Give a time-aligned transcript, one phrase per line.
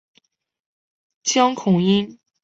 [1.21, 2.17] 江孔殷。